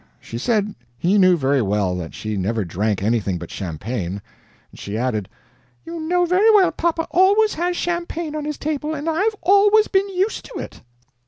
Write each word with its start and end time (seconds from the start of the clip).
She 0.19 0.39
said 0.39 0.73
he 0.97 1.19
knew 1.19 1.37
very 1.37 1.61
well 1.61 1.95
that 1.97 2.15
she 2.15 2.35
never 2.35 2.65
drank 2.65 3.03
anything 3.03 3.37
but 3.37 3.51
champagne. 3.51 4.19
She 4.73 4.97
added: 4.97 5.29
"You 5.85 5.99
know 5.99 6.25
very 6.25 6.49
well 6.55 6.71
papa 6.71 7.05
always 7.11 7.53
has 7.53 7.77
champagne 7.77 8.35
on 8.35 8.45
his 8.45 8.57
table, 8.57 8.95
and 8.95 9.07
I've 9.07 9.35
always 9.43 9.87
been 9.89 10.09
used 10.09 10.43
to 10.45 10.53
it." 10.57 10.81